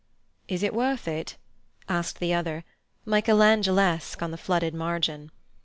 [0.47, 1.37] "Is it worth it?"
[1.87, 2.63] asked the other,
[3.05, 5.29] Michelangelesque on the flooded margin.